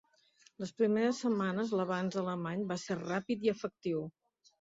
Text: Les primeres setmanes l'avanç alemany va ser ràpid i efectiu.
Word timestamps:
Les 0.61 0.69
primeres 0.77 1.19
setmanes 1.25 1.73
l'avanç 1.79 2.17
alemany 2.21 2.63
va 2.73 2.79
ser 2.85 2.97
ràpid 3.03 3.47
i 3.49 3.53
efectiu. 3.55 4.03